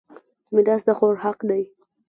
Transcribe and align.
میراث 0.53 0.81
د 0.87 0.89
خور 0.97 1.15
حق 1.23 1.39
دی. 1.49 1.63